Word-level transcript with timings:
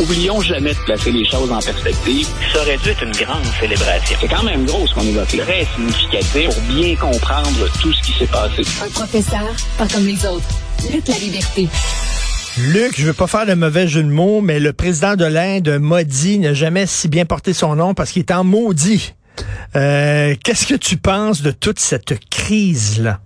Oublions 0.00 0.40
jamais 0.40 0.74
de 0.74 0.78
placer 0.80 1.12
les 1.12 1.24
choses 1.24 1.52
en 1.52 1.60
perspective. 1.60 2.26
Ça 2.52 2.60
aurait 2.62 2.76
dû 2.78 2.88
être 2.90 3.02
une 3.04 3.12
grande 3.12 3.44
célébration. 3.60 4.16
C'est 4.20 4.28
quand 4.28 4.42
même 4.42 4.64
gros 4.66 4.86
ce 4.88 4.94
qu'on 4.94 5.02
évoque 5.02 5.32
là. 5.34 5.44
Très 5.44 5.66
significatif 5.76 6.48
pour 6.48 6.62
bien 6.62 6.96
comprendre 6.96 7.72
tout 7.80 7.92
ce 7.92 8.02
qui 8.02 8.12
s'est 8.18 8.26
passé. 8.26 8.62
Un 8.84 8.90
professeur, 8.90 9.54
pas 9.78 9.86
comme 9.86 10.04
les 10.06 10.26
autres. 10.26 10.48
Lutte 10.92 11.08
la 11.08 11.18
liberté. 11.18 11.68
Luc, 12.58 12.94
je 12.96 13.06
veux 13.06 13.12
pas 13.12 13.26
faire 13.28 13.46
de 13.46 13.54
mauvais 13.54 13.86
jeu 13.86 14.02
de 14.02 14.08
mots, 14.08 14.40
mais 14.40 14.58
le 14.58 14.72
président 14.72 15.14
de 15.14 15.24
l'Inde, 15.24 15.78
Modi, 15.80 16.38
n'a 16.40 16.54
jamais 16.54 16.86
si 16.86 17.08
bien 17.08 17.24
porté 17.24 17.52
son 17.52 17.76
nom 17.76 17.94
parce 17.94 18.10
qu'il 18.10 18.20
est 18.20 18.32
en 18.32 18.42
maudit. 18.44 19.14
Euh, 19.76 20.34
Qu'est-ce 20.42 20.66
que 20.66 20.74
tu 20.74 20.96
penses 20.96 21.42
de 21.42 21.50
toute 21.52 21.78
cette 21.78 22.14
crise-là? 22.30 23.20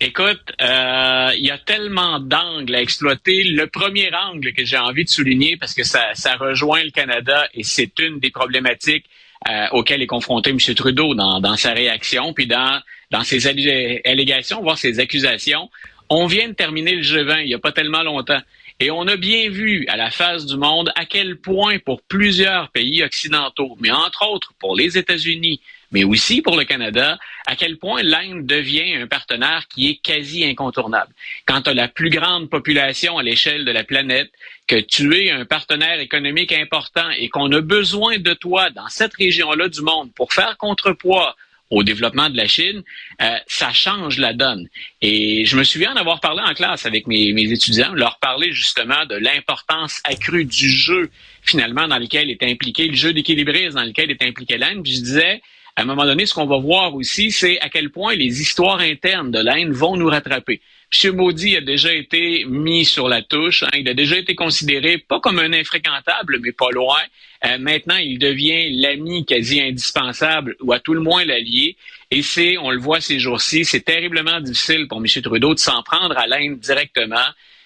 Écoute, 0.00 0.42
euh, 0.60 1.30
il 1.36 1.44
y 1.44 1.50
a 1.50 1.58
tellement 1.58 2.18
d'angles 2.18 2.74
à 2.74 2.80
exploiter. 2.80 3.44
Le 3.44 3.66
premier 3.66 4.10
angle 4.14 4.52
que 4.52 4.64
j'ai 4.64 4.78
envie 4.78 5.04
de 5.04 5.08
souligner, 5.08 5.56
parce 5.56 5.74
que 5.74 5.84
ça, 5.84 6.12
rejoint 6.38 6.82
le 6.82 6.90
Canada 6.90 7.46
et 7.54 7.62
c'est 7.62 7.98
une 7.98 8.18
des 8.18 8.30
problématiques 8.30 9.06
euh, 9.48 9.66
auxquelles 9.72 10.02
est 10.02 10.06
confronté 10.06 10.50
M. 10.50 10.58
Trudeau 10.74 11.14
dans, 11.14 11.40
dans 11.40 11.56
sa 11.56 11.72
réaction, 11.72 12.32
puis 12.32 12.46
dans, 12.46 12.80
dans 13.10 13.24
ses 13.24 13.46
allégations, 13.46 14.62
voire 14.62 14.78
ses 14.78 14.98
accusations. 14.98 15.70
On 16.08 16.26
vient 16.26 16.48
de 16.48 16.54
terminer 16.54 16.94
le 16.94 17.02
G20 17.02 17.42
il 17.42 17.46
n'y 17.46 17.54
a 17.54 17.58
pas 17.58 17.72
tellement 17.72 18.02
longtemps. 18.02 18.40
Et 18.80 18.90
on 18.90 19.06
a 19.06 19.16
bien 19.16 19.48
vu 19.48 19.86
à 19.88 19.96
la 19.96 20.10
face 20.10 20.46
du 20.46 20.56
monde 20.56 20.90
à 20.96 21.04
quel 21.04 21.36
point 21.36 21.78
pour 21.78 22.02
plusieurs 22.02 22.70
pays 22.70 23.02
occidentaux, 23.02 23.76
mais 23.80 23.90
entre 23.90 24.28
autres 24.28 24.54
pour 24.58 24.74
les 24.74 24.98
États-Unis, 24.98 25.60
mais 25.92 26.04
aussi 26.04 26.42
pour 26.42 26.56
le 26.56 26.64
Canada, 26.64 27.18
à 27.46 27.54
quel 27.56 27.78
point 27.78 28.02
l'Inde 28.02 28.46
devient 28.46 28.94
un 28.94 29.06
partenaire 29.06 29.66
qui 29.68 29.88
est 29.88 29.96
quasi 29.96 30.44
incontournable. 30.44 31.12
Quand 31.46 31.62
tu 31.62 31.70
as 31.70 31.74
la 31.74 31.88
plus 31.88 32.10
grande 32.10 32.50
population 32.50 33.18
à 33.18 33.22
l'échelle 33.22 33.64
de 33.64 33.70
la 33.70 33.84
planète, 33.84 34.30
que 34.66 34.76
tu 34.76 35.14
es 35.14 35.30
un 35.30 35.44
partenaire 35.44 36.00
économique 36.00 36.52
important 36.52 37.08
et 37.18 37.28
qu'on 37.28 37.50
a 37.52 37.60
besoin 37.60 38.18
de 38.18 38.32
toi 38.32 38.70
dans 38.70 38.88
cette 38.88 39.14
région-là 39.14 39.68
du 39.68 39.82
monde 39.82 40.12
pour 40.14 40.32
faire 40.32 40.56
contrepoids 40.56 41.36
au 41.72 41.82
développement 41.82 42.28
de 42.28 42.36
la 42.36 42.46
Chine, 42.46 42.82
euh, 43.22 43.38
ça 43.46 43.72
change 43.72 44.18
la 44.18 44.34
donne. 44.34 44.68
Et 45.00 45.46
je 45.46 45.56
me 45.56 45.64
souviens 45.64 45.94
d'avoir 45.94 46.20
parlé 46.20 46.42
en 46.42 46.52
classe 46.52 46.84
avec 46.84 47.06
mes, 47.06 47.32
mes 47.32 47.50
étudiants, 47.50 47.94
leur 47.94 48.18
parler 48.18 48.52
justement 48.52 49.06
de 49.06 49.14
l'importance 49.14 50.00
accrue 50.04 50.44
du 50.44 50.68
jeu 50.68 51.10
finalement 51.42 51.88
dans 51.88 51.98
lequel 51.98 52.30
est 52.30 52.42
impliqué, 52.42 52.88
le 52.88 52.94
jeu 52.94 53.14
d'équilibrisme 53.14 53.76
dans 53.76 53.84
lequel 53.84 54.10
est 54.10 54.22
impliqué 54.22 54.58
l'Inde. 54.58 54.82
Puis 54.82 54.96
je 54.96 55.00
disais, 55.00 55.42
à 55.74 55.82
un 55.82 55.84
moment 55.84 56.04
donné, 56.04 56.26
ce 56.26 56.34
qu'on 56.34 56.46
va 56.46 56.58
voir 56.58 56.94
aussi, 56.94 57.30
c'est 57.30 57.58
à 57.60 57.68
quel 57.70 57.90
point 57.90 58.14
les 58.14 58.40
histoires 58.40 58.80
internes 58.80 59.30
de 59.30 59.38
l'Inde 59.38 59.72
vont 59.72 59.96
nous 59.96 60.08
rattraper. 60.08 60.60
M. 60.92 61.16
Modi 61.16 61.56
a 61.56 61.62
déjà 61.62 61.94
été 61.94 62.44
mis 62.46 62.84
sur 62.84 63.08
la 63.08 63.22
touche. 63.22 63.62
Hein. 63.62 63.70
il 63.78 63.88
a 63.88 63.94
déjà 63.94 64.18
été 64.18 64.34
considéré 64.34 64.98
pas 64.98 65.20
comme 65.20 65.38
un 65.38 65.52
infréquentable, 65.54 66.40
mais 66.42 66.52
pas 66.52 66.70
loin. 66.70 67.00
Euh, 67.46 67.56
maintenant, 67.58 67.96
il 67.96 68.18
devient 68.18 68.70
l'ami 68.80 69.24
quasi 69.24 69.62
indispensable, 69.62 70.56
ou 70.60 70.72
à 70.72 70.80
tout 70.80 70.92
le 70.92 71.00
moins 71.00 71.24
l'allié. 71.24 71.76
Et 72.10 72.20
c'est, 72.20 72.58
on 72.58 72.70
le 72.70 72.78
voit 72.78 73.00
ces 73.00 73.18
jours-ci, 73.18 73.64
c'est 73.64 73.80
terriblement 73.80 74.40
difficile 74.40 74.86
pour 74.86 74.98
M. 74.98 75.06
Trudeau 75.22 75.54
de 75.54 75.58
s'en 75.58 75.82
prendre 75.82 76.16
à 76.18 76.26
l'Inde 76.26 76.58
directement 76.58 77.16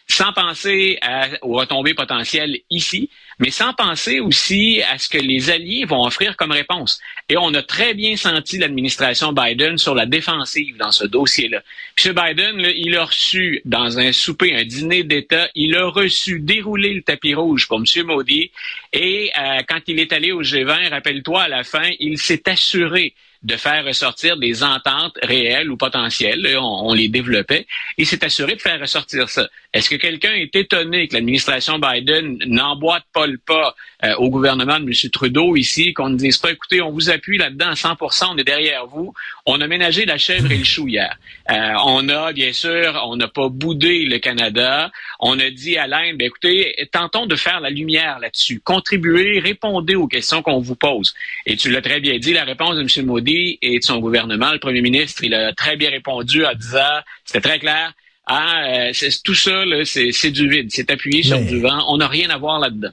sans 0.09 0.33
penser 0.33 0.99
à, 1.03 1.29
aux 1.43 1.55
retombées 1.55 1.95
potentielles 1.95 2.59
ici, 2.71 3.11
mais 3.39 3.51
sans 3.51 3.73
penser 3.75 4.21
aussi 4.21 4.81
à 4.83 4.99
ce 4.99 5.09
que 5.09 5.19
les 5.19 5.51
alliés 5.51 5.85
vont 5.85 6.05
offrir 6.05 6.37
comme 6.37 6.53
réponse. 6.53 7.01
Et 7.29 7.37
on 7.37 7.53
a 7.55 7.63
très 7.63 7.93
bien 7.93 8.17
senti 8.17 8.59
l'administration 8.59 9.33
Biden 9.33 9.79
sur 9.79 9.95
la 9.95 10.07
défensive 10.07 10.77
dans 10.77 10.93
ce 10.93 11.05
dossier-là. 11.05 11.63
M. 12.05 12.15
Biden, 12.15 12.73
il 12.77 12.97
a 12.97 13.05
reçu 13.05 13.61
dans 13.65 13.99
un 13.99 14.13
souper, 14.13 14.55
un 14.55 14.65
dîner 14.65 15.03
d'État, 15.03 15.49
il 15.55 15.77
a 15.77 15.87
reçu 15.87 16.41
dérouler 16.41 16.95
le 16.95 17.03
tapis 17.03 17.35
rouge 17.35 17.67
pour 17.67 17.79
M. 17.79 18.07
Modi. 18.07 18.51
Et 18.93 19.31
euh, 19.39 19.61
quand 19.69 19.81
il 19.87 19.99
est 19.99 20.13
allé 20.13 20.33
au 20.33 20.43
G20, 20.43 20.91
rappelle-toi, 20.91 21.43
à 21.43 21.49
la 21.49 21.65
fin, 21.65 21.91
il 21.99 22.19
s'est 22.19 22.49
assuré 22.49 23.15
de 23.43 23.57
faire 23.57 23.85
ressortir 23.85 24.37
des 24.37 24.63
ententes 24.65 25.19
réelles 25.23 25.71
ou 25.71 25.77
potentielles. 25.77 26.57
On, 26.59 26.93
les 26.93 27.09
développait. 27.09 27.67
Et 27.97 28.05
s'est 28.05 28.25
assuré 28.25 28.57
de 28.57 28.61
faire 28.61 28.81
ressortir 28.81 29.29
ça. 29.29 29.49
Est-ce 29.77 29.91
que 29.91 29.97
quelqu'un 29.97 30.33
est 30.33 30.57
étonné 30.57 31.07
que 31.07 31.13
l'administration 31.13 31.79
Biden 31.79 32.39
n'emboîte 32.47 33.05
pas 33.13 33.27
le 33.27 33.37
pas 33.37 33.75
euh, 34.05 34.15
au 34.15 34.31
gouvernement 34.31 34.81
de 34.81 34.87
M. 34.87 35.11
Trudeau 35.11 35.55
ici, 35.55 35.93
qu'on 35.93 36.09
ne 36.09 36.17
dise 36.17 36.39
pas, 36.39 36.51
écoutez, 36.51 36.81
on 36.81 36.91
vous 36.91 37.11
appuie 37.11 37.37
là-dedans 37.37 37.69
à 37.69 37.75
100% 37.75 38.29
on 38.33 38.39
est 38.39 38.45
derrière 38.45 38.87
vous. 38.87 39.13
On 39.45 39.61
a 39.61 39.67
ménagé 39.67 40.07
la 40.07 40.17
chèvre 40.17 40.51
et 40.51 40.57
le 40.57 40.65
chou 40.65 40.89
hier. 40.89 41.15
Euh, 41.51 41.75
on 41.85 42.09
a, 42.09 42.33
bien 42.33 42.55
sûr, 42.55 42.99
on 43.07 43.17
n'a 43.17 43.29
pas 43.29 43.51
boudé 43.51 44.07
le 44.07 44.19
Canada. 44.19 44.91
On 45.21 45.39
a 45.39 45.51
dit 45.51 45.77
à 45.77 45.87
l'Inde, 45.87 46.17
ben, 46.17 46.25
écoutez, 46.25 46.75
tentons 46.91 47.27
de 47.27 47.37
faire 47.37 47.61
la 47.61 47.69
lumière 47.69 48.19
là-dessus. 48.19 48.63
Contribuez, 48.65 49.41
répondez 49.41 49.95
aux 49.95 50.09
questions 50.09 50.41
qu'on 50.41 50.59
vous 50.59 50.77
pose. 50.77 51.15
Et 51.45 51.59
tu 51.59 51.71
l'as 51.71 51.83
très 51.83 52.01
bien 52.01 52.17
dit, 52.17 52.33
la 52.33 52.45
réponse 52.45 52.77
de 52.77 52.81
M. 52.81 53.05
Modi 53.05 53.59
et 53.61 53.79
de 53.79 53.85
son 53.85 53.99
gouvernement, 53.99 54.53
le 54.53 54.59
premier 54.59 54.81
ministre, 54.81 55.23
il 55.23 55.35
a 55.35 55.53
très 55.53 55.77
bien 55.77 55.91
répondu 55.91 56.47
en 56.47 56.55
disant, 56.55 57.01
c'était 57.27 57.47
très 57.47 57.59
clair, 57.59 57.93
ah, 58.27 58.91
tout 59.25 59.35
ça, 59.35 59.63
c'est 59.85 60.31
du 60.31 60.49
vide. 60.49 60.69
C'est 60.71 60.91
appuyé 60.91 61.23
sur 61.23 61.39
du 61.41 61.61
vent. 61.61 61.85
On 61.89 61.99
n'a 61.99 62.09
rien 62.09 62.29
à 62.31 62.39
voir 62.39 62.59
là-dedans. 62.59 62.91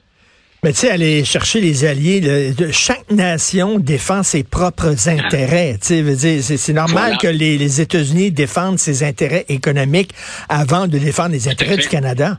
Mais 0.62 0.72
tu 0.72 0.78
sais, 0.78 0.90
aller 0.90 1.24
chercher 1.26 1.60
les 1.60 1.84
alliés, 1.84 2.54
chaque 2.72 3.10
nation 3.10 3.78
défend 3.78 4.22
ses 4.22 4.44
propres 4.44 4.94
ah. 5.06 5.10
intérêts. 5.10 5.76
Tu 5.84 6.16
sais, 6.16 6.40
c'est 6.40 6.72
normal 6.72 7.18
que 7.18 7.26
les, 7.26 7.80
États-Unis 7.80 8.30
défendent 8.30 8.78
ses 8.78 9.02
intérêts 9.02 9.44
économiques 9.48 10.12
avant 10.48 10.86
de 10.86 10.96
défendre 10.96 11.32
les 11.32 11.48
intérêts 11.48 11.76
du 11.76 11.88
Canada. 11.88 12.38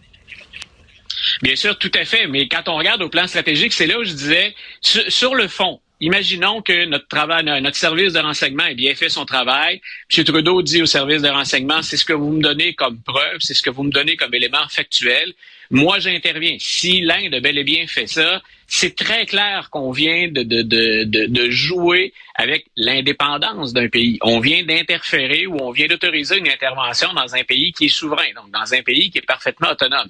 Bien 1.44 1.56
sûr, 1.56 1.78
tout 1.78 1.92
à 1.94 2.06
fait. 2.06 2.28
Mais 2.28 2.48
quand 2.48 2.68
on 2.68 2.78
regarde 2.78 3.02
au 3.02 3.10
plan 3.10 3.28
stratégique, 3.28 3.74
c'est 3.74 3.88
là 3.88 4.00
où 4.00 4.04
je 4.04 4.14
disais, 4.14 4.56
sur 4.82 5.36
le 5.36 5.48
fond, 5.48 5.80
imaginons 6.02 6.62
que 6.62 6.86
notre 6.86 7.08
travail, 7.08 7.46
notre 7.62 7.78
service 7.78 8.14
de 8.14 8.20
renseignement 8.20 8.66
ait 8.66 8.76
bien 8.76 8.96
fait 8.96 9.10
son 9.10 9.26
travail. 9.26 9.82
M. 10.16 10.24
Trudeau 10.24 10.62
dit 10.62 10.82
au 10.82 10.86
service 10.86 11.22
de 11.22 11.30
renseignement, 11.30 11.82
c'est 11.82 11.98
ce 11.98 12.06
que 12.06 12.14
vous 12.14 12.32
me 12.32 12.42
donnez 12.42 12.74
comme 12.74 13.00
preuve, 13.02 13.38
c'est 13.40 13.54
ce 13.54 13.62
que 13.62 13.70
vous 13.70 13.84
me 13.84 13.92
donnez 13.92 14.16
comme 14.16 14.34
élément 14.34 14.68
factuel. 14.70 15.34
Moi, 15.72 16.00
j'interviens. 16.00 16.58
Si 16.60 17.02
l'Inde 17.02 17.34
a 17.34 17.40
bel 17.40 17.58
et 17.58 17.64
bien 17.64 17.88
fait 17.88 18.08
ça, 18.08 18.42
c'est 18.68 18.96
très 18.96 19.26
clair 19.26 19.70
qu'on 19.72 19.92
vient 19.92 20.28
de, 20.28 20.44
de, 20.44 20.62
de, 20.62 21.26
de, 21.26 21.50
jouer 21.50 22.14
avec 22.36 22.66
l'indépendance 22.76 23.74
d'un 23.74 23.90
pays. 23.90 24.18
On 24.22 24.40
vient 24.40 24.64
d'interférer 24.64 25.48
ou 25.48 25.58
on 25.62 25.72
vient 25.72 25.88
d'autoriser 25.88 26.38
une 26.38 26.50
intervention 26.50 27.14
dans 27.14 27.36
un 27.36 27.44
pays 27.44 27.72
qui 27.74 27.86
est 27.86 27.90
souverain, 27.90 28.32
donc 28.36 28.52
dans 28.52 28.74
un 28.74 28.82
pays 28.84 29.10
qui 29.10 29.20
est 29.20 29.26
parfaitement 29.26 29.72
autonome 29.72 30.10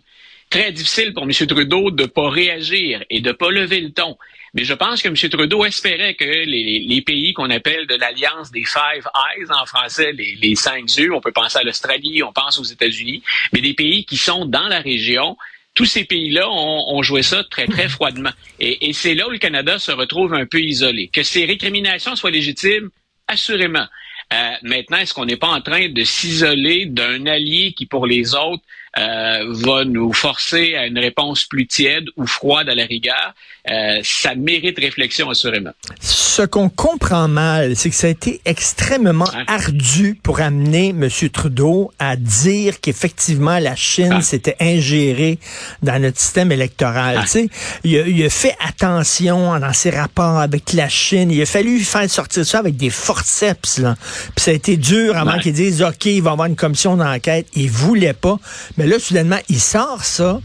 très 0.55 0.71
difficile 0.71 1.13
pour 1.13 1.23
M. 1.23 1.31
Trudeau 1.31 1.91
de 1.91 2.03
ne 2.03 2.07
pas 2.07 2.29
réagir 2.29 3.03
et 3.09 3.19
de 3.19 3.27
ne 3.27 3.33
pas 3.33 3.49
lever 3.49 3.81
le 3.81 3.91
ton. 3.91 4.17
Mais 4.53 4.63
je 4.63 4.73
pense 4.73 5.01
que 5.01 5.09
M. 5.09 5.15
Trudeau 5.15 5.65
espérait 5.65 6.15
que 6.15 6.23
les, 6.23 7.01
pays 7.01 7.33
qu'on 7.33 7.49
appelle 7.49 7.85
de 7.87 7.95
l'alliance 7.95 8.51
des 8.51 8.63
Five 8.63 9.05
Eyes 9.05 9.47
en 9.49 9.65
français, 9.65 10.13
les, 10.13 10.55
cinq 10.55 10.95
yeux, 10.95 11.13
on 11.13 11.19
peut 11.19 11.33
penser 11.33 11.57
à 11.57 11.63
l'Australie, 11.63 12.23
on 12.23 12.31
pense 12.31 12.57
aux 12.57 12.63
États-Unis, 12.63 13.21
mais 13.51 13.59
des 13.59 13.73
pays 13.73 14.05
qui 14.05 14.15
sont 14.15 14.45
dans 14.45 14.69
la 14.69 14.79
région, 14.79 15.35
tous 15.73 15.83
ces 15.83 16.05
pays-là 16.05 16.49
ont, 16.49 17.03
joué 17.03 17.21
ça 17.21 17.43
très, 17.43 17.67
très 17.67 17.89
froidement. 17.89 18.31
Et, 18.61 18.93
c'est 18.93 19.13
là 19.13 19.27
où 19.27 19.31
le 19.31 19.39
Canada 19.39 19.77
se 19.77 19.91
retrouve 19.91 20.33
un 20.33 20.45
peu 20.45 20.61
isolé. 20.61 21.09
Que 21.09 21.23
ces 21.23 21.43
récriminations 21.43 22.15
soient 22.15 22.31
légitimes, 22.31 22.91
assurément. 23.27 23.87
Euh, 24.33 24.51
maintenant, 24.63 24.97
est-ce 24.97 25.13
qu'on 25.13 25.25
n'est 25.25 25.35
pas 25.35 25.49
en 25.49 25.61
train 25.61 25.89
de 25.89 26.03
s'isoler 26.03 26.85
d'un 26.85 27.25
allié 27.25 27.73
qui, 27.73 27.85
pour 27.85 28.07
les 28.07 28.33
autres, 28.33 28.63
euh, 28.97 29.45
va 29.49 29.83
nous 29.83 30.13
forcer 30.13 30.75
à 30.75 30.85
une 30.85 30.99
réponse 30.99 31.43
plus 31.43 31.67
tiède 31.67 32.05
ou 32.15 32.25
froide 32.25 32.69
à 32.69 32.75
la 32.75 32.85
rigueur, 32.85 33.33
euh, 33.69 33.99
ça 34.03 34.35
mérite 34.35 34.79
réflexion 34.79 35.29
assurément. 35.29 35.71
Ce 35.99 36.43
qu'on 36.43 36.69
comprend 36.69 37.27
mal, 37.27 37.75
c'est 37.75 37.89
que 37.89 37.95
ça 37.95 38.07
a 38.07 38.09
été 38.09 38.41
extrêmement 38.45 39.29
ardu 39.47 40.17
pour 40.21 40.39
amener 40.39 40.89
M. 40.89 41.09
Trudeau 41.31 41.91
à 41.99 42.15
dire 42.15 42.79
qu'effectivement 42.79 43.59
la 43.59 43.75
Chine 43.75 44.21
s'était 44.21 44.55
ingérée 44.61 45.39
dans 45.81 46.01
notre 46.01 46.19
système 46.19 46.51
électoral. 46.51 47.19
Ah. 47.21 47.39
Il, 47.83 47.97
a, 47.97 48.07
il 48.07 48.23
a 48.23 48.29
fait 48.29 48.55
attention 48.65 49.59
dans 49.59 49.73
ses 49.73 49.89
rapports 49.89 50.39
avec 50.39 50.73
la 50.73 50.87
Chine. 50.87 51.31
Il 51.31 51.41
a 51.41 51.45
fallu 51.45 51.79
faire 51.79 52.09
sortir 52.09 52.45
ça 52.45 52.59
avec 52.59 52.77
des 52.77 52.89
forceps. 52.89 53.79
Là. 53.79 53.95
Puis 54.35 54.43
ça 54.43 54.51
a 54.51 54.53
été 54.53 54.77
dur 54.77 55.17
avant 55.17 55.37
qu'il 55.39 55.53
dise 55.53 55.81
OK, 55.81 56.05
il 56.05 56.21
va 56.21 56.31
y 56.31 56.33
avoir 56.33 56.47
une 56.47 56.55
commission 56.55 56.95
d'enquête. 56.95 57.47
Il 57.55 57.69
voulait 57.69 58.13
pas. 58.13 58.37
Mais 58.77 58.84
là, 58.85 58.99
soudainement, 58.99 59.39
il 59.49 59.59
sort 59.59 60.03
ça. 60.03 60.39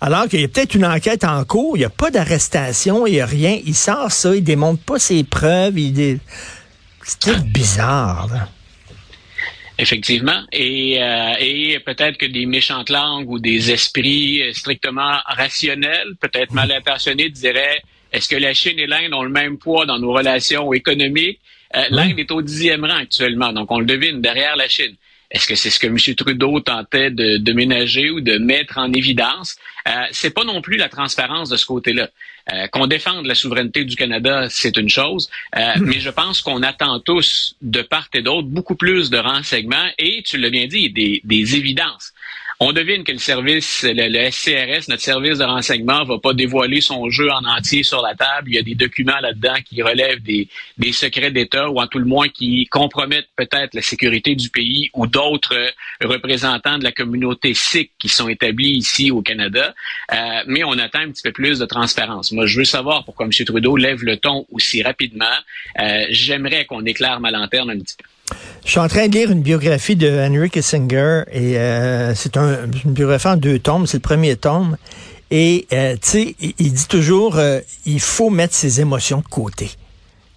Alors 0.00 0.28
qu'il 0.28 0.40
y 0.40 0.44
a 0.44 0.48
peut-être 0.48 0.74
une 0.74 0.84
enquête 0.84 1.24
en 1.24 1.44
cours, 1.44 1.76
il 1.76 1.80
n'y 1.80 1.84
a 1.84 1.90
pas 1.90 2.10
d'arrestation, 2.10 3.06
il 3.06 3.12
n'y 3.14 3.20
a 3.20 3.26
rien. 3.26 3.60
Il 3.64 3.74
sort 3.74 4.10
ça, 4.10 4.34
il 4.34 4.42
démontre 4.42 4.82
pas 4.82 4.98
ses 4.98 5.22
preuves. 5.22 5.78
Il 5.78 6.18
C'est 7.02 7.44
bizarre. 7.44 8.28
Effectivement. 9.78 10.42
Et, 10.52 11.00
euh, 11.00 11.34
et 11.38 11.78
peut-être 11.86 12.18
que 12.18 12.26
des 12.26 12.46
méchantes 12.46 12.90
langues 12.90 13.30
ou 13.30 13.38
des 13.38 13.70
esprits 13.70 14.42
strictement 14.54 15.18
rationnels, 15.26 16.14
peut-être 16.20 16.52
mal 16.52 16.70
intentionnés, 16.72 17.30
diraient 17.30 17.82
est-ce 18.12 18.28
que 18.28 18.36
la 18.36 18.52
Chine 18.52 18.78
et 18.78 18.86
l'Inde 18.86 19.14
ont 19.14 19.22
le 19.22 19.30
même 19.30 19.58
poids 19.58 19.86
dans 19.86 19.98
nos 19.98 20.12
relations 20.12 20.72
économiques? 20.72 21.40
Euh, 21.74 21.84
L'Inde 21.90 22.18
est 22.18 22.30
au 22.30 22.42
dixième 22.42 22.84
rang 22.84 22.96
actuellement, 22.96 23.52
donc 23.52 23.70
on 23.70 23.78
le 23.78 23.86
devine, 23.86 24.20
derrière 24.20 24.54
la 24.56 24.68
Chine. 24.68 24.94
Est-ce 25.32 25.46
que 25.46 25.54
c'est 25.54 25.70
ce 25.70 25.80
que 25.80 25.86
M. 25.86 25.96
Trudeau 26.14 26.60
tentait 26.60 27.10
de, 27.10 27.38
de 27.38 27.52
ménager 27.52 28.10
ou 28.10 28.20
de 28.20 28.36
mettre 28.36 28.78
en 28.78 28.92
évidence? 28.92 29.56
Euh, 29.88 29.90
c'est 30.12 30.30
pas 30.30 30.44
non 30.44 30.60
plus 30.60 30.76
la 30.76 30.88
transparence 30.88 31.48
de 31.48 31.56
ce 31.56 31.64
côté-là. 31.64 32.10
Euh, 32.52 32.66
qu'on 32.68 32.86
défende 32.86 33.26
la 33.26 33.34
souveraineté 33.34 33.84
du 33.84 33.96
Canada, 33.96 34.48
c'est 34.50 34.76
une 34.76 34.88
chose, 34.88 35.30
euh, 35.56 35.74
mais 35.80 36.00
je 36.00 36.10
pense 36.10 36.42
qu'on 36.42 36.62
attend 36.62 36.98
tous, 37.00 37.54
de 37.62 37.82
part 37.82 38.08
et 38.14 38.22
d'autre, 38.22 38.48
beaucoup 38.48 38.74
plus 38.74 39.10
de 39.10 39.18
renseignements 39.18 39.88
et, 39.98 40.22
tu 40.24 40.38
l'as 40.38 40.50
bien 40.50 40.66
dit, 40.66 40.90
des, 40.90 41.20
des 41.24 41.56
évidences. 41.56 42.12
On 42.64 42.72
devine 42.72 43.02
que 43.02 43.10
le 43.10 43.18
service, 43.18 43.82
le, 43.82 44.30
SCRS, 44.30 44.88
notre 44.88 45.02
service 45.02 45.38
de 45.38 45.44
renseignement, 45.44 46.04
va 46.04 46.20
pas 46.20 46.32
dévoiler 46.32 46.80
son 46.80 47.10
jeu 47.10 47.28
en 47.28 47.44
entier 47.44 47.82
sur 47.82 48.00
la 48.02 48.14
table. 48.14 48.50
Il 48.50 48.54
y 48.54 48.58
a 48.58 48.62
des 48.62 48.76
documents 48.76 49.18
là-dedans 49.20 49.56
qui 49.64 49.82
relèvent 49.82 50.22
des, 50.22 50.48
secrets 50.92 51.32
d'État 51.32 51.68
ou 51.68 51.80
en 51.80 51.88
tout 51.88 51.98
le 51.98 52.04
moins 52.04 52.28
qui 52.28 52.68
compromettent 52.70 53.30
peut-être 53.34 53.74
la 53.74 53.82
sécurité 53.82 54.36
du 54.36 54.48
pays 54.48 54.90
ou 54.94 55.08
d'autres 55.08 55.58
représentants 56.04 56.78
de 56.78 56.84
la 56.84 56.92
communauté 56.92 57.52
sikh 57.52 57.90
qui 57.98 58.08
sont 58.08 58.28
établis 58.28 58.76
ici 58.76 59.10
au 59.10 59.22
Canada. 59.22 59.74
Euh, 60.12 60.16
mais 60.46 60.62
on 60.62 60.78
attend 60.78 61.00
un 61.00 61.10
petit 61.10 61.22
peu 61.22 61.32
plus 61.32 61.58
de 61.58 61.66
transparence. 61.66 62.30
Moi, 62.30 62.46
je 62.46 62.58
veux 62.58 62.64
savoir 62.64 63.04
pourquoi 63.04 63.26
M. 63.26 63.32
Trudeau 63.44 63.76
lève 63.76 64.04
le 64.04 64.18
ton 64.18 64.46
aussi 64.52 64.84
rapidement. 64.84 65.24
Euh, 65.80 66.04
j'aimerais 66.10 66.64
qu'on 66.66 66.84
éclaire 66.84 67.18
ma 67.18 67.32
lanterne 67.32 67.70
un 67.70 67.80
petit 67.80 67.96
peu. 67.96 68.04
Je 68.64 68.70
suis 68.70 68.80
en 68.80 68.88
train 68.88 69.08
de 69.08 69.12
lire 69.12 69.30
une 69.30 69.42
biographie 69.42 69.96
de 69.96 70.08
Henry 70.08 70.50
Kissinger 70.50 71.22
et 71.32 71.58
euh, 71.58 72.14
c'est 72.14 72.36
un, 72.36 72.58
une 72.84 72.92
biographie 72.92 73.28
en 73.28 73.36
deux 73.36 73.58
tomes. 73.58 73.86
C'est 73.86 73.98
le 73.98 74.02
premier 74.02 74.36
tome. 74.36 74.76
Et, 75.30 75.66
euh, 75.72 75.94
tu 75.94 75.98
sais, 76.02 76.36
il, 76.40 76.72
dit 76.72 76.86
toujours, 76.88 77.38
euh, 77.38 77.60
il 77.86 78.00
faut 78.00 78.28
mettre 78.28 78.54
ses 78.54 78.80
émotions 78.80 79.18
de 79.18 79.28
côté 79.28 79.70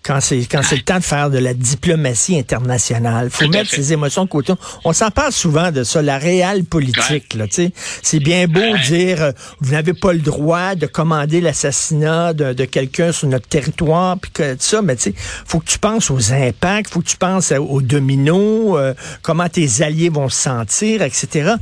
quand 0.06 0.22
c'est 0.22 0.46
quand 0.46 0.62
c'est 0.64 0.76
le 0.76 0.84
temps 0.84 1.00
de 1.00 1.04
faire 1.04 1.30
de 1.30 1.40
la 1.40 1.54
diplomatie 1.54 2.38
internationale. 2.38 3.30
Faut 3.32 3.48
mettre 3.48 3.72
ses 3.72 3.92
émotions 3.92 4.26
de 4.26 4.30
côté. 4.30 4.54
On 4.84 4.94
s'en 4.94 5.10
parle 5.10 5.32
souvent 5.32 5.72
de 5.72 5.84
ça, 5.84 6.02
la 6.02 6.18
réelle 6.18 6.64
politique. 6.64 7.34
Là, 7.34 7.46
c'est 7.50 8.20
bien 8.20 8.48
beau 8.48 8.60
de 8.60 8.86
dire 8.86 9.24
euh, 9.24 9.32
vous 9.62 9.72
n'avez 9.72 9.94
pas 9.94 10.14
le 10.14 10.20
droit 10.20 10.76
de 10.76 10.86
commander 10.86 11.42
l'assassinat 11.42 12.34
de, 12.34 12.54
de 12.54 12.66
quelqu'un 12.66 13.12
sur 13.12 13.28
notre 13.28 13.48
territoire, 13.48 14.18
puis 14.20 14.32
que 14.32 14.56
ça, 14.60 14.82
mais 14.82 14.96
tu 14.96 15.14
faut 15.46 15.60
que 15.60 15.66
tu 15.66 15.80
penses 15.80 16.12
aux 16.12 16.32
impacts, 16.32 16.92
faut 16.92 17.02
que 17.02 17.08
tu 17.08 17.18
penses 17.18 17.52
aux 17.52 17.82
dominos, 17.82 18.78
euh, 18.78 18.94
comment 19.24 19.50
tes 19.50 19.82
alliés 19.82 20.10
vont 20.10 20.30
se 20.30 20.40
sentir, 20.40 21.02
etc. 21.02 21.54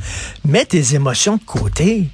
Mets 0.46 0.66
tes 0.66 0.96
émotions 0.96 1.38
de 1.38 1.44
côté. 1.44 2.10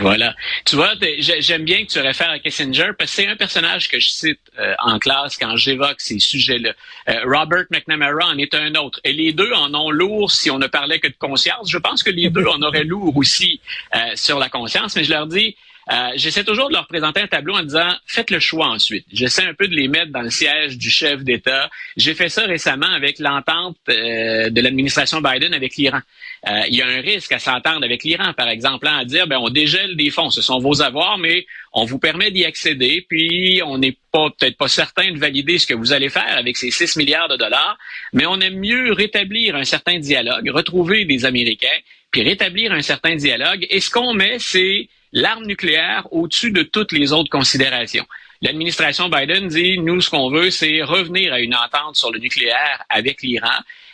Voilà. 0.00 0.34
Tu 0.64 0.76
vois, 0.76 0.92
j'aime 1.18 1.64
bien 1.64 1.84
que 1.84 1.90
tu 1.90 2.00
réfères 2.00 2.30
à 2.30 2.38
Kissinger 2.38 2.90
parce 2.98 3.10
que 3.10 3.22
c'est 3.22 3.28
un 3.28 3.36
personnage 3.36 3.88
que 3.88 3.98
je 3.98 4.08
cite 4.08 4.40
euh, 4.58 4.74
en 4.78 4.98
classe 4.98 5.36
quand 5.36 5.56
j'évoque 5.56 6.00
ces 6.00 6.18
sujets-là. 6.18 6.72
Euh, 7.08 7.20
Robert 7.24 7.66
McNamara 7.70 8.26
en 8.26 8.38
est 8.38 8.54
un 8.54 8.74
autre. 8.74 9.00
Et 9.04 9.12
les 9.12 9.32
deux 9.32 9.52
en 9.52 9.74
ont 9.74 9.90
lourd 9.90 10.30
si 10.30 10.50
on 10.50 10.58
ne 10.58 10.66
parlait 10.66 10.98
que 11.00 11.08
de 11.08 11.16
conscience. 11.18 11.70
Je 11.70 11.78
pense 11.78 12.02
que 12.02 12.10
les 12.10 12.30
deux 12.30 12.46
en 12.46 12.62
auraient 12.62 12.84
lourd 12.84 13.16
aussi 13.16 13.60
euh, 13.94 13.98
sur 14.14 14.38
la 14.38 14.48
conscience, 14.48 14.96
mais 14.96 15.04
je 15.04 15.10
leur 15.10 15.26
dis, 15.26 15.56
euh, 15.90 16.10
j'essaie 16.14 16.44
toujours 16.44 16.68
de 16.68 16.74
leur 16.74 16.86
présenter 16.86 17.20
un 17.20 17.26
tableau 17.26 17.56
en 17.56 17.62
disant 17.62 17.88
faites 18.06 18.30
le 18.30 18.38
choix 18.38 18.68
ensuite. 18.68 19.06
J'essaie 19.12 19.44
un 19.44 19.54
peu 19.54 19.66
de 19.66 19.74
les 19.74 19.88
mettre 19.88 20.12
dans 20.12 20.22
le 20.22 20.30
siège 20.30 20.78
du 20.78 20.88
chef 20.88 21.24
d'État. 21.24 21.68
J'ai 21.96 22.14
fait 22.14 22.28
ça 22.28 22.42
récemment 22.42 22.86
avec 22.86 23.18
l'entente 23.18 23.76
euh, 23.88 24.50
de 24.50 24.60
l'administration 24.60 25.20
Biden 25.20 25.52
avec 25.52 25.76
l'Iran. 25.76 26.00
Euh, 26.48 26.62
il 26.68 26.76
y 26.76 26.82
a 26.82 26.86
un 26.86 27.00
risque 27.00 27.32
à 27.32 27.40
s'entendre 27.40 27.84
avec 27.84 28.04
l'Iran, 28.04 28.32
par 28.34 28.48
exemple, 28.48 28.86
hein, 28.86 28.98
à 28.98 29.04
dire 29.04 29.26
ben 29.26 29.38
on 29.38 29.50
dégèle 29.50 29.96
des 29.96 30.10
fonds, 30.10 30.30
ce 30.30 30.42
sont 30.42 30.60
vos 30.60 30.80
avoirs, 30.80 31.18
mais 31.18 31.44
on 31.72 31.84
vous 31.84 31.98
permet 31.98 32.30
d'y 32.30 32.44
accéder, 32.44 33.04
puis 33.08 33.60
on 33.64 33.78
n'est 33.78 33.96
pas 34.12 34.30
peut-être 34.30 34.56
pas 34.56 34.68
certain 34.68 35.10
de 35.10 35.18
valider 35.18 35.58
ce 35.58 35.66
que 35.66 35.74
vous 35.74 35.92
allez 35.92 36.08
faire 36.08 36.36
avec 36.36 36.56
ces 36.56 36.70
6 36.70 36.96
milliards 36.96 37.28
de 37.28 37.36
dollars, 37.36 37.76
mais 38.12 38.26
on 38.26 38.40
aime 38.40 38.58
mieux 38.58 38.92
rétablir 38.92 39.56
un 39.56 39.64
certain 39.64 39.98
dialogue, 39.98 40.48
retrouver 40.50 41.04
des 41.04 41.24
Américains, 41.24 41.68
puis 42.12 42.22
rétablir 42.22 42.72
un 42.72 42.82
certain 42.82 43.16
dialogue. 43.16 43.66
Et 43.70 43.80
ce 43.80 43.90
qu'on 43.90 44.14
met, 44.14 44.38
c'est 44.38 44.88
l'arme 45.12 45.46
nucléaire 45.46 46.06
au-dessus 46.10 46.50
de 46.50 46.62
toutes 46.62 46.92
les 46.92 47.12
autres 47.12 47.30
considérations. 47.30 48.06
L'administration 48.42 49.10
Biden 49.10 49.48
dit, 49.48 49.78
nous, 49.78 50.00
ce 50.00 50.08
qu'on 50.08 50.30
veut, 50.30 50.50
c'est 50.50 50.82
revenir 50.82 51.32
à 51.32 51.40
une 51.40 51.54
entente 51.54 51.96
sur 51.96 52.10
le 52.10 52.18
nucléaire 52.18 52.82
avec 52.88 53.22
l'Iran. 53.22 53.48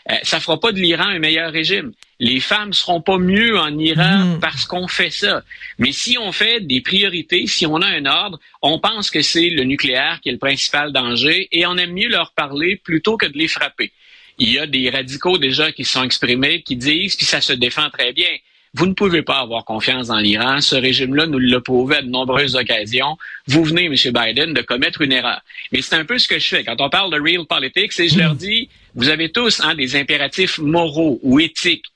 Euh, 0.09 0.15
ça 0.23 0.39
fera 0.39 0.61
pas 0.61 0.71
de 0.71 0.79
l'Iran 0.79 1.07
un 1.07 1.19
meilleur 1.19 1.51
régime. 1.51 1.93
Les 2.21 2.39
femmes 2.39 2.73
seront 2.73 3.01
pas 3.01 3.19
mieux 3.19 3.59
en 3.59 3.77
Iran 3.77 4.19
mm. 4.19 4.41
parce 4.41 4.65
qu'on 4.65 4.87
fait 4.87 5.11
ça. 5.11 5.43
Mais 5.79 5.91
si 5.91 6.17
on 6.17 6.31
fait 6.31 6.61
des 6.61 6.81
priorités, 6.81 7.49
si 7.49 7.67
on 7.67 7.77
a 7.83 7.87
un 7.87 8.07
ordre, 8.07 8.39
on 8.63 8.79
pense 8.79 9.11
que 9.11 9.21
c'est 9.21 9.51
le 9.51 9.65
nucléaire 9.65 10.21
qui 10.23 10.29
est 10.29 10.33
le 10.33 10.39
principal 10.39 10.93
danger 10.93 11.49
et 11.51 11.67
on 11.67 11.77
aime 11.77 11.93
mieux 11.93 12.09
leur 12.09 12.31
parler 12.33 12.77
plutôt 12.77 13.17
que 13.17 13.27
de 13.27 13.37
les 13.37 13.49
frapper. 13.49 13.91
Il 14.39 14.53
y 14.53 14.61
a 14.61 14.67
des 14.67 14.91
radicaux 14.91 15.39
déjà 15.39 15.73
qui 15.73 15.85
sont 15.85 16.05
exprimés, 16.05 16.63
qui 16.63 16.77
disent, 16.77 17.17
puis 17.17 17.27
ça 17.27 17.41
se 17.41 17.53
défend 17.53 17.91
très 17.91 18.13
bien. 18.13 18.31
Vous 18.77 18.85
ne 18.85 18.93
pouvez 18.93 19.23
pas 19.23 19.39
avoir 19.39 19.65
confiance 19.65 20.09
dans 20.09 20.19
l'Iran. 20.19 20.61
Ce 20.61 20.77
régime-là 20.77 21.27
nous 21.27 21.39
l'a 21.39 21.63
prouvé 21.63 21.97
à 21.97 22.03
de 22.03 22.11
nombreuses 22.11 22.57
occasions. 22.57 23.17
Vous 23.47 23.65
venez, 23.65 23.87
M. 23.87 23.95
Biden, 23.95 24.53
de 24.53 24.61
commettre 24.61 25.01
une 25.01 25.13
erreur. 25.13 25.41
Mais 25.73 25.81
c'est 25.81 25.95
un 25.95 26.05
peu 26.05 26.19
ce 26.19 26.29
que 26.29 26.39
je 26.39 26.47
fais. 26.47 26.63
Quand 26.63 26.79
on 26.83 26.91
parle 26.91 27.11
de 27.11 27.19
real 27.19 27.47
politics, 27.47 27.99
et 27.99 28.09
je 28.11 28.19
leur 28.19 28.35
dis, 28.35 28.69
vous 28.95 29.09
avez 29.09 29.31
tous 29.33 29.61
hein, 29.61 29.75
des 29.75 29.97
impératifs 29.97 30.59
moraux 30.59 31.19
ou 31.23 31.41
éthiques. 31.41 31.87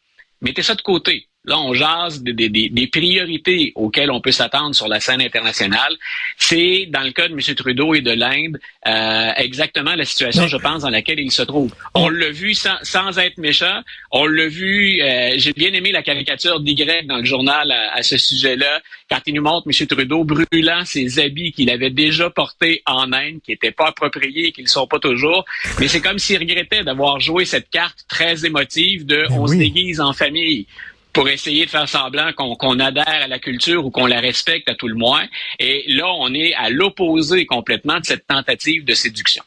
Mettez 0.41 0.63
ça 0.63 0.75
de 0.75 0.81
côté. 0.81 1.27
Là, 1.47 1.59
on 1.59 1.73
jase 1.73 2.23
des, 2.23 2.35
des, 2.35 2.69
des 2.69 2.87
priorités 2.87 3.73
auxquelles 3.75 4.11
on 4.11 4.21
peut 4.21 4.31
s'attendre 4.31 4.75
sur 4.75 4.89
la 4.89 5.01
scène 5.01 5.23
internationale. 5.23 5.97
C'est, 6.37 6.87
dans 6.91 7.01
le 7.01 7.13
cas 7.13 7.29
de 7.29 7.33
M. 7.33 7.41
Trudeau 7.55 7.95
et 7.95 8.03
de 8.03 8.11
l'Inde, 8.11 8.61
euh, 8.87 9.31
exactement 9.37 9.95
la 9.95 10.05
situation, 10.05 10.49
je 10.49 10.59
pense, 10.59 10.83
dans 10.83 10.91
laquelle 10.91 11.19
il 11.19 11.33
se 11.33 11.41
trouve. 11.41 11.75
On 11.95 12.11
l'a 12.11 12.31
vu 12.31 12.53
sans, 12.53 12.77
sans, 12.83 13.19
être 13.19 13.39
méchant. 13.39 13.81
On 14.11 14.27
l'a 14.27 14.49
vu, 14.49 15.01
euh, 15.01 15.33
j'ai 15.39 15.55
bien 15.55 15.73
aimé 15.73 15.93
la 15.93 16.03
caricature 16.03 16.61
d'Y 16.61 16.75
dans 17.07 17.17
le 17.17 17.25
journal 17.25 17.73
à, 17.73 17.95
à 17.95 18.03
ce 18.03 18.19
sujet-là, 18.19 18.83
quand 19.11 19.21
il 19.27 19.35
nous 19.35 19.43
montre 19.43 19.67
M. 19.67 19.87
Trudeau 19.87 20.25
brûlant 20.25 20.85
ses 20.85 21.21
habits 21.21 21.53
qu'il 21.53 21.71
avait 21.71 21.91
déjà 21.91 22.29
portés 22.29 22.83
en 22.85 23.15
Inde, 23.15 23.41
qui 23.43 23.53
n'étaient 23.53 23.71
pas 23.71 23.89
appropriés 23.89 24.49
et 24.49 24.53
qui 24.53 24.63
ne 24.63 24.69
sont 24.69 24.87
pas 24.87 24.99
toujours. 24.99 25.47
Mais 25.79 25.89
c'est 25.89 26.03
comme 26.03 26.19
s'il 26.19 26.39
regrettait 26.39 26.85
d'avoir 26.85 27.19
joué 27.19 27.47
cette 27.47 27.71
carte 27.71 28.05
très 28.09 28.45
émotive 28.45 29.07
de 29.07 29.25
ben 29.27 29.39
on 29.39 29.47
se 29.47 29.55
déguise 29.55 30.01
en 30.01 30.13
famille 30.13 30.67
pour 31.13 31.29
essayer 31.29 31.65
de 31.65 31.71
faire 31.71 31.89
semblant 31.89 32.33
qu'on 32.33 32.79
adhère 32.79 33.05
à 33.07 33.29
la 33.29 33.39
culture 33.39 33.85
ou 33.85 33.91
qu'on 33.91 34.07
la 34.07 34.21
respecte 34.21 34.69
à 34.69 34.75
tout 34.75 34.89
le 34.89 34.95
moins. 34.95 35.27
Et 35.59 35.85
là, 35.89 36.07
on 36.19 36.33
est 36.35 36.55
à 36.55 36.71
l'opposé 36.71 37.47
complètement 37.47 37.99
de 37.99 38.07
cette 38.07 38.27
tentative 38.27 38.85
de 38.85 38.95
séduction. 38.95 39.43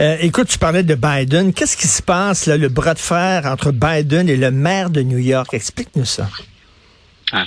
Euh, 0.00 0.16
écoute, 0.20 0.48
tu 0.48 0.58
parlais 0.58 0.82
de 0.82 0.94
Biden. 0.94 1.52
Qu'est-ce 1.52 1.76
qui 1.76 1.86
se 1.86 2.02
passe, 2.02 2.46
là, 2.46 2.56
le 2.56 2.68
bras 2.68 2.94
de 2.94 2.98
fer 2.98 3.46
entre 3.46 3.72
Biden 3.72 4.28
et 4.28 4.36
le 4.36 4.50
maire 4.50 4.90
de 4.90 5.02
New 5.02 5.18
York? 5.18 5.54
Explique-nous 5.54 6.04
ça. 6.04 6.28
Ah. 7.34 7.46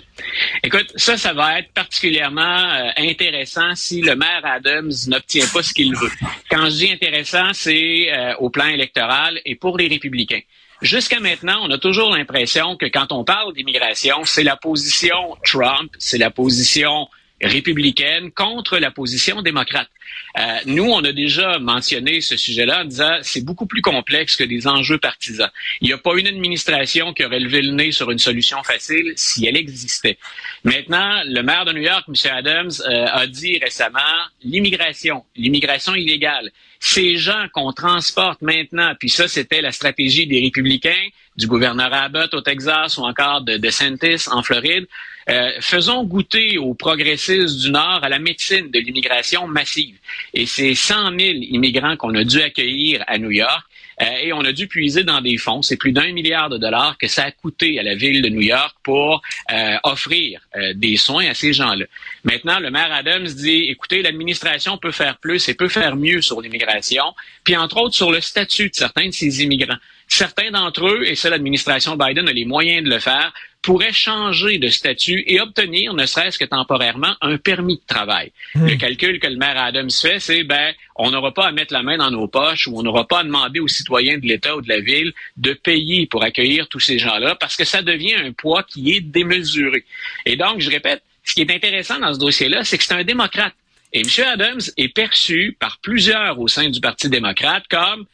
Écoute, 0.63 0.91
ça, 0.95 1.15
ça 1.15 1.33
va 1.33 1.59
être 1.59 1.71
particulièrement 1.73 2.41
euh, 2.41 2.89
intéressant 2.97 3.75
si 3.75 4.01
le 4.01 4.15
maire 4.15 4.41
Adams 4.43 4.91
n'obtient 5.07 5.45
pas 5.53 5.61
ce 5.61 5.73
qu'il 5.73 5.95
veut. 5.95 6.11
Quand 6.49 6.65
je 6.69 6.75
dis 6.75 6.91
intéressant, 6.91 7.53
c'est 7.53 8.11
euh, 8.11 8.33
au 8.39 8.49
plan 8.49 8.65
électoral 8.65 9.39
et 9.45 9.55
pour 9.55 9.77
les 9.77 9.87
républicains. 9.87 10.41
Jusqu'à 10.85 11.19
maintenant, 11.19 11.61
on 11.63 11.71
a 11.71 11.79
toujours 11.79 12.15
l'impression 12.15 12.77
que 12.77 12.85
quand 12.85 13.11
on 13.11 13.23
parle 13.23 13.55
d'immigration, 13.55 14.23
c'est 14.23 14.43
la 14.43 14.55
position 14.55 15.35
Trump, 15.43 15.91
c'est 15.97 16.19
la 16.19 16.29
position 16.29 17.07
républicaine 17.41 18.31
contre 18.31 18.77
la 18.77 18.91
position 18.91 19.41
démocrate. 19.41 19.89
Euh, 20.37 20.57
nous, 20.65 20.85
on 20.85 21.03
a 21.03 21.11
déjà 21.11 21.59
mentionné 21.59 22.21
ce 22.21 22.35
sujet-là 22.35 22.81
en 22.81 22.85
disant 22.85 23.17
c'est 23.21 23.43
beaucoup 23.43 23.65
plus 23.65 23.81
complexe 23.81 24.35
que 24.35 24.43
des 24.43 24.67
enjeux 24.67 24.97
partisans. 24.97 25.49
Il 25.81 25.87
n'y 25.87 25.93
a 25.93 25.97
pas 25.97 26.15
une 26.15 26.27
administration 26.27 27.13
qui 27.13 27.23
aurait 27.25 27.39
levé 27.39 27.61
le 27.61 27.71
nez 27.71 27.91
sur 27.91 28.11
une 28.11 28.19
solution 28.19 28.61
facile 28.63 29.13
si 29.15 29.45
elle 29.45 29.57
existait. 29.57 30.17
Maintenant, 30.63 31.21
le 31.25 31.41
maire 31.41 31.65
de 31.65 31.73
New 31.73 31.81
York, 31.81 32.05
M. 32.07 32.31
Adams, 32.31 32.71
euh, 32.87 33.05
a 33.05 33.27
dit 33.27 33.57
récemment 33.59 33.99
l'immigration, 34.43 35.23
l'immigration 35.35 35.95
illégale, 35.95 36.51
ces 36.79 37.15
gens 37.15 37.47
qu'on 37.53 37.71
transporte 37.71 38.41
maintenant, 38.41 38.93
puis 38.99 39.09
ça, 39.09 39.27
c'était 39.27 39.61
la 39.61 39.71
stratégie 39.71 40.27
des 40.27 40.41
républicains, 40.41 40.91
du 41.35 41.47
gouverneur 41.47 41.93
Abbott 41.93 42.33
au 42.33 42.41
Texas 42.41 42.97
ou 42.97 43.03
encore 43.03 43.41
de 43.41 43.57
DeSantis 43.57 44.29
en 44.31 44.41
Floride, 44.43 44.87
euh, 45.29 45.51
faisons 45.59 46.03
goûter 46.03 46.57
aux 46.57 46.75
progressistes 46.75 47.59
du 47.59 47.71
Nord 47.71 48.01
à 48.03 48.09
la 48.09 48.19
médecine 48.19 48.69
de 48.69 48.79
l'immigration 48.79 49.47
massive. 49.47 49.94
Et 50.33 50.45
c'est 50.45 50.75
100 50.75 51.17
000 51.17 51.19
immigrants 51.19 51.97
qu'on 51.97 52.13
a 52.15 52.23
dû 52.23 52.41
accueillir 52.41 53.03
à 53.07 53.17
New 53.17 53.31
York. 53.31 53.63
Euh, 54.01 54.05
et 54.23 54.33
on 54.33 54.41
a 54.41 54.51
dû 54.51 54.67
puiser 54.67 55.03
dans 55.03 55.21
des 55.21 55.37
fonds. 55.37 55.61
C'est 55.61 55.77
plus 55.77 55.91
d'un 55.91 56.11
milliard 56.11 56.49
de 56.49 56.57
dollars 56.57 56.97
que 56.97 57.07
ça 57.07 57.23
a 57.23 57.31
coûté 57.31 57.79
à 57.79 57.83
la 57.83 57.95
ville 57.95 58.21
de 58.21 58.29
New 58.29 58.41
York 58.41 58.75
pour 58.83 59.21
euh, 59.51 59.75
offrir 59.83 60.41
euh, 60.55 60.73
des 60.73 60.97
soins 60.97 61.27
à 61.27 61.33
ces 61.33 61.53
gens-là. 61.53 61.85
Maintenant, 62.23 62.59
le 62.59 62.71
maire 62.71 62.91
Adams 62.91 63.25
dit, 63.25 63.67
écoutez, 63.69 64.01
l'administration 64.01 64.77
peut 64.77 64.91
faire 64.91 65.17
plus 65.17 65.47
et 65.47 65.53
peut 65.53 65.69
faire 65.69 65.95
mieux 65.95 66.21
sur 66.21 66.41
l'immigration, 66.41 67.05
puis 67.43 67.55
entre 67.55 67.77
autres 67.77 67.95
sur 67.95 68.11
le 68.11 68.19
statut 68.19 68.69
de 68.69 68.75
certains 68.75 69.07
de 69.07 69.13
ces 69.13 69.43
immigrants. 69.43 69.77
Certains 70.07 70.51
d'entre 70.51 70.87
eux, 70.87 71.03
et 71.05 71.15
ça 71.15 71.29
l'administration 71.29 71.95
Biden 71.95 72.27
a 72.27 72.33
les 72.33 72.45
moyens 72.45 72.83
de 72.83 72.89
le 72.89 72.99
faire, 72.99 73.33
pourraient 73.65 73.93
changer 73.93 74.59
de 74.59 74.67
statut 74.67 75.23
et 75.25 75.41
obtenir, 75.41 75.95
ne 75.95 76.05
serait-ce 76.05 76.37
que 76.37 76.45
temporairement, 76.45 77.15
un 77.21 77.37
permis 77.37 77.77
de 77.77 77.81
travail. 77.87 78.31
Hmm. 78.53 78.67
Le 78.67 78.75
calcul 78.75 79.19
que 79.19 79.25
le 79.25 79.37
maire 79.37 79.57
Adams 79.57 79.89
fait, 79.89 80.19
c'est 80.19 80.43
ben, 80.43 80.73
on 80.95 81.09
n'aura 81.09 81.33
pas 81.33 81.47
à 81.47 81.51
mettre 81.51 81.73
la 81.73 81.81
main 81.81 81.97
dans 81.97 82.11
nos 82.11 82.27
poches 82.27 82.67
ou 82.67 82.77
on 82.77 82.83
n'aura 82.83 83.07
pas 83.07 83.21
à 83.21 83.23
demander 83.23 83.59
aux 83.59 83.67
citoyens 83.67 84.19
de 84.19 84.27
l'État 84.27 84.55
ou 84.55 84.61
de 84.61 84.69
la 84.69 84.81
ville 84.81 85.13
de 85.37 85.53
payer 85.53 86.05
pour 86.05 86.23
accueillir 86.23 86.67
tous 86.67 86.79
ces 86.79 86.99
gens-là 86.99 87.35
parce 87.39 87.55
que 87.55 87.65
ça 87.65 87.81
devient 87.81 88.13
un 88.13 88.31
poids 88.33 88.61
qui 88.61 88.91
est 88.91 89.01
démesuré. 89.01 89.83
Et 90.27 90.35
donc, 90.35 90.59
je 90.59 90.69
répète, 90.69 91.01
ce 91.23 91.33
qui 91.33 91.41
est 91.41 91.51
intéressant 91.51 91.99
dans 91.99 92.13
ce 92.13 92.19
dossier-là, 92.19 92.63
c'est 92.63 92.77
que 92.77 92.83
c'est 92.83 92.93
un 92.93 93.03
démocrate. 93.03 93.55
Et 93.93 94.01
M. 94.01 94.25
Adams 94.27 94.61
est 94.77 94.89
perçu 94.89 95.57
par 95.59 95.79
plusieurs 95.79 96.39
au 96.39 96.47
sein 96.47 96.69
du 96.69 96.79
Parti 96.79 97.09
démocrate 97.09 97.63
comme 97.67 98.05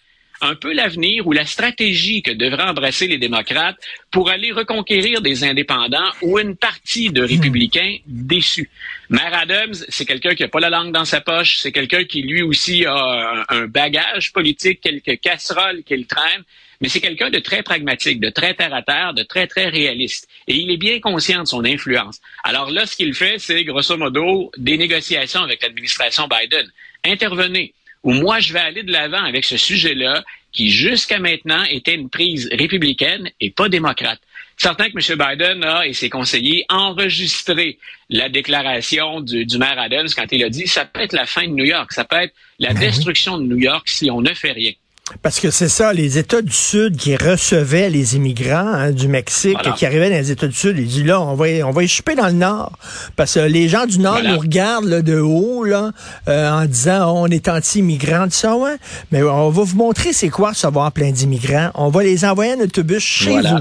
un 0.41 0.55
peu 0.55 0.73
l'avenir 0.73 1.27
ou 1.27 1.31
la 1.31 1.45
stratégie 1.45 2.21
que 2.21 2.31
devraient 2.31 2.63
embrasser 2.63 3.07
les 3.07 3.17
démocrates 3.17 3.77
pour 4.09 4.29
aller 4.29 4.51
reconquérir 4.51 5.21
des 5.21 5.43
indépendants 5.43 6.11
ou 6.21 6.39
une 6.39 6.55
partie 6.55 7.09
de 7.09 7.21
républicains 7.21 7.97
déçus. 8.07 8.69
Maire 9.09 9.33
Adams, 9.33 9.75
c'est 9.89 10.05
quelqu'un 10.05 10.33
qui 10.33 10.43
n'a 10.43 10.49
pas 10.49 10.59
la 10.59 10.69
langue 10.69 10.91
dans 10.91 11.05
sa 11.05 11.21
poche, 11.21 11.57
c'est 11.59 11.71
quelqu'un 11.71 12.05
qui 12.05 12.23
lui 12.23 12.41
aussi 12.41 12.85
a 12.85 13.45
un, 13.49 13.67
bagage 13.67 14.33
politique, 14.33 14.81
quelques 14.81 15.19
casseroles 15.19 15.83
qu'il 15.83 16.07
traîne, 16.07 16.43
mais 16.81 16.89
c'est 16.89 17.01
quelqu'un 17.01 17.29
de 17.29 17.39
très 17.39 17.61
pragmatique, 17.61 18.19
de 18.19 18.29
très 18.29 18.55
terre 18.55 18.73
à 18.73 18.81
terre, 18.81 19.13
de 19.13 19.23
très 19.23 19.45
très 19.45 19.69
réaliste. 19.69 20.27
Et 20.47 20.55
il 20.55 20.71
est 20.71 20.77
bien 20.77 20.99
conscient 20.99 21.43
de 21.43 21.47
son 21.47 21.63
influence. 21.63 22.19
Alors 22.43 22.71
là, 22.71 22.87
ce 22.87 22.95
qu'il 22.95 23.13
fait, 23.13 23.37
c'est 23.37 23.63
grosso 23.63 23.95
modo 23.95 24.51
des 24.57 24.77
négociations 24.77 25.41
avec 25.41 25.61
l'administration 25.61 26.27
Biden. 26.27 26.67
Intervenez 27.03 27.73
où 28.03 28.11
moi 28.11 28.39
je 28.39 28.53
vais 28.53 28.59
aller 28.59 28.83
de 28.83 28.91
l'avant 28.91 29.23
avec 29.23 29.45
ce 29.45 29.57
sujet-là 29.57 30.23
qui 30.51 30.69
jusqu'à 30.69 31.19
maintenant 31.19 31.63
était 31.63 31.95
une 31.95 32.09
prise 32.09 32.49
républicaine 32.51 33.29
et 33.39 33.51
pas 33.51 33.69
démocrate. 33.69 34.19
Certain 34.57 34.89
que 34.89 34.97
M. 34.97 35.17
Biden 35.17 35.63
a 35.63 35.87
et 35.87 35.93
ses 35.93 36.09
conseillers 36.09 36.65
enregistré 36.69 37.79
la 38.09 38.29
déclaration 38.29 39.21
du, 39.21 39.45
maire 39.57 39.79
Adams 39.79 40.09
quand 40.15 40.31
il 40.31 40.43
a 40.43 40.49
dit 40.49 40.67
ça 40.67 40.85
peut 40.85 41.01
être 41.01 41.13
la 41.13 41.25
fin 41.25 41.43
de 41.43 41.53
New 41.53 41.65
York, 41.65 41.91
ça 41.93 42.03
peut 42.03 42.17
être 42.17 42.33
la 42.59 42.73
ben 42.73 42.79
destruction 42.79 43.37
de 43.37 43.43
New 43.43 43.57
York 43.57 43.87
si 43.87 44.11
on 44.11 44.21
ne 44.21 44.33
fait 44.33 44.51
rien. 44.51 44.73
Parce 45.21 45.39
que 45.39 45.51
c'est 45.51 45.69
ça, 45.69 45.93
les 45.93 46.17
États 46.17 46.41
du 46.41 46.51
Sud 46.51 46.97
qui 46.97 47.15
recevaient 47.15 47.89
les 47.89 48.15
immigrants 48.15 48.67
hein, 48.67 48.91
du 48.91 49.07
Mexique 49.07 49.57
qui 49.75 49.85
arrivaient 49.85 50.09
dans 50.09 50.17
les 50.17 50.31
États 50.31 50.47
du 50.47 50.55
Sud, 50.55 50.77
ils 50.77 50.87
disent 50.87 51.05
là, 51.05 51.21
on 51.21 51.35
va, 51.35 51.45
on 51.65 51.71
va 51.71 51.83
échapper 51.83 52.15
dans 52.15 52.27
le 52.27 52.33
Nord. 52.33 52.71
Parce 53.15 53.35
que 53.35 53.39
les 53.39 53.67
gens 53.67 53.85
du 53.85 53.99
Nord 53.99 54.21
nous 54.23 54.39
regardent 54.39 54.85
là, 54.85 55.01
de 55.01 55.19
haut 55.19 55.63
là, 55.63 55.91
euh, 56.27 56.49
en 56.49 56.65
disant 56.65 57.13
on 57.15 57.27
est 57.27 57.47
anti-immigrants, 57.47 58.27
ça, 58.29 58.55
ouais. 58.55 58.77
Mais 59.11 59.21
on 59.23 59.49
va 59.49 59.63
vous 59.63 59.77
montrer 59.77 60.13
c'est 60.13 60.29
quoi 60.29 60.53
savoir 60.53 60.91
plein 60.91 61.11
d'immigrants. 61.11 61.71
On 61.75 61.89
va 61.89 62.03
les 62.03 62.25
envoyer 62.25 62.53
en 62.53 62.59
autobus 62.61 63.03
chez 63.03 63.37
vous. 63.41 63.59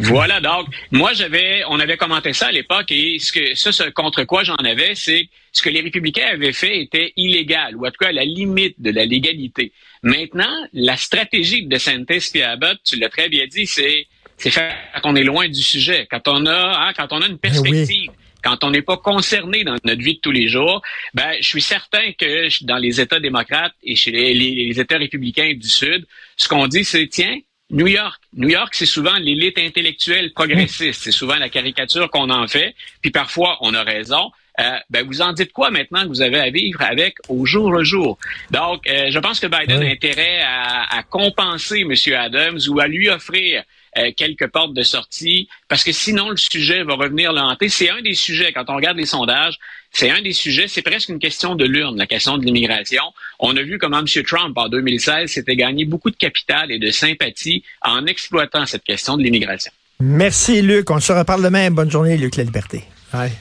Voilà, 0.00 0.40
donc 0.40 0.66
moi 0.90 1.12
j'avais, 1.12 1.62
on 1.68 1.78
avait 1.78 1.96
commenté 1.96 2.32
ça 2.32 2.46
à 2.46 2.52
l'époque 2.52 2.90
et 2.90 3.18
ce 3.18 3.32
que 3.32 3.54
ça, 3.54 3.72
ce 3.72 3.84
contre 3.90 4.24
quoi 4.24 4.44
j'en 4.44 4.56
avais, 4.56 4.94
c'est 4.94 5.28
ce 5.52 5.62
que 5.62 5.68
les 5.68 5.80
républicains 5.80 6.28
avaient 6.32 6.52
fait 6.52 6.80
était 6.80 7.12
illégal 7.16 7.76
ou 7.76 7.86
en 7.86 7.90
tout 7.90 7.98
cas 8.00 8.08
à 8.08 8.12
la 8.12 8.24
limite 8.24 8.80
de 8.80 8.90
la 8.90 9.04
légalité. 9.04 9.72
Maintenant, 10.02 10.66
la 10.72 10.96
stratégie 10.96 11.64
de 11.64 11.68
DeSantis 11.68 12.30
et 12.34 12.42
Abbott, 12.42 12.78
tu 12.84 12.98
l'as 12.98 13.08
très 13.08 13.28
bien 13.28 13.46
dit, 13.46 13.66
c'est 13.66 14.06
c'est 14.36 14.50
faire 14.50 14.74
qu'on 15.02 15.16
est 15.16 15.24
loin 15.24 15.48
du 15.48 15.62
sujet, 15.62 16.08
quand 16.10 16.26
on 16.26 16.46
a 16.46 16.88
hein, 16.88 16.92
quand 16.96 17.12
on 17.12 17.20
a 17.20 17.26
une 17.26 17.32
ben 17.32 17.50
perspective. 17.50 18.10
Quand 18.42 18.64
on 18.64 18.70
n'est 18.70 18.80
pas 18.80 18.96
concerné 18.96 19.64
dans 19.64 19.76
notre 19.84 20.02
vie 20.02 20.14
de 20.14 20.20
tous 20.20 20.30
les 20.30 20.48
jours, 20.48 20.80
ben, 21.12 21.34
je 21.42 21.46
suis 21.46 21.60
certain 21.60 22.12
que 22.12 22.64
dans 22.64 22.78
les 22.78 22.98
États 22.98 23.20
démocrates 23.20 23.74
et 23.82 23.94
chez 23.94 24.10
les 24.10 24.80
États 24.80 24.96
républicains 24.96 25.52
du 25.52 25.68
Sud, 25.68 26.06
ce 26.38 26.48
qu'on 26.48 26.66
dit, 26.66 26.84
c'est 26.84 27.06
tiens, 27.08 27.36
New 27.70 27.86
York. 27.86 28.20
New 28.36 28.48
York, 28.48 28.74
c'est 28.74 28.86
souvent 28.86 29.16
l'élite 29.16 29.58
intellectuelle 29.58 30.32
progressiste. 30.32 31.02
C'est 31.02 31.12
souvent 31.12 31.36
la 31.36 31.48
caricature 31.48 32.10
qu'on 32.10 32.30
en 32.30 32.48
fait. 32.48 32.74
Puis 33.00 33.10
parfois, 33.10 33.58
on 33.60 33.74
a 33.74 33.82
raison. 33.82 34.30
Euh, 34.58 34.76
ben, 34.90 35.06
vous 35.06 35.22
en 35.22 35.32
dites 35.32 35.52
quoi 35.52 35.70
maintenant 35.70 36.02
que 36.02 36.08
vous 36.08 36.22
avez 36.22 36.38
à 36.38 36.50
vivre 36.50 36.82
avec 36.82 37.16
au 37.28 37.46
jour 37.46 37.70
le 37.72 37.84
jour? 37.84 38.18
Donc, 38.50 38.86
euh, 38.88 39.10
je 39.10 39.18
pense 39.18 39.40
que 39.40 39.46
Biden 39.46 39.82
a 39.82 39.86
intérêt 39.86 40.40
à, 40.42 40.98
à, 40.98 41.02
compenser 41.02 41.80
M. 41.80 41.94
Adams 42.14 42.58
ou 42.68 42.80
à 42.80 42.86
lui 42.86 43.08
offrir 43.08 43.62
euh, 43.98 44.12
quelques 44.16 44.46
portes 44.48 44.74
de 44.74 44.82
sortie, 44.82 45.48
parce 45.66 45.82
que 45.82 45.90
sinon 45.90 46.30
le 46.30 46.36
sujet 46.36 46.84
va 46.84 46.94
revenir 46.94 47.32
le 47.32 47.40
hanter. 47.40 47.68
C'est 47.68 47.90
un 47.90 48.02
des 48.02 48.14
sujets, 48.14 48.52
quand 48.52 48.64
on 48.68 48.76
regarde 48.76 48.96
les 48.96 49.06
sondages, 49.06 49.58
c'est 49.90 50.10
un 50.10 50.22
des 50.22 50.32
sujets, 50.32 50.68
c'est 50.68 50.82
presque 50.82 51.08
une 51.08 51.18
question 51.18 51.56
de 51.56 51.64
l'urne, 51.64 51.98
la 51.98 52.06
question 52.06 52.38
de 52.38 52.44
l'immigration. 52.44 53.02
On 53.40 53.56
a 53.56 53.62
vu 53.62 53.78
comment 53.78 54.00
M. 54.00 54.22
Trump, 54.24 54.56
en 54.56 54.68
2016, 54.68 55.30
s'était 55.30 55.56
gagné 55.56 55.84
beaucoup 55.86 56.10
de 56.10 56.16
capital 56.16 56.70
et 56.70 56.78
de 56.78 56.90
sympathie 56.90 57.64
en 57.82 58.06
exploitant 58.06 58.66
cette 58.66 58.84
question 58.84 59.16
de 59.16 59.22
l'immigration. 59.22 59.72
Merci, 59.98 60.62
Luc. 60.62 60.90
On 60.90 61.00
se 61.00 61.12
reparle 61.12 61.42
demain. 61.42 61.70
Bonne 61.70 61.90
journée, 61.90 62.16
Luc 62.16 62.36
La 62.36 62.44
Liberté. 62.44 62.84
Bye. 63.12 63.32